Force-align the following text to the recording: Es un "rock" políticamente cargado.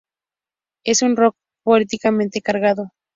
Es 0.83 1.03
un 1.03 1.15
"rock" 1.15 1.35
políticamente 1.63 2.41
cargado. 2.41 2.89